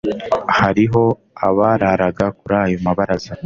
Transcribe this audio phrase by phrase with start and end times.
[0.59, 1.03] Hariho
[1.47, 3.33] abararaga kuri ayo mabaraza,